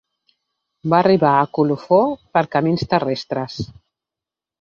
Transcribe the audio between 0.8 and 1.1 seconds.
Va